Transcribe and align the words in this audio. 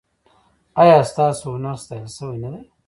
ایا 0.81 0.97
ستاسو 1.11 1.45
هنر 1.55 1.75
ستایل 1.83 2.07
شوی 2.17 2.37
نه 2.43 2.49
دی؟ 2.53 2.61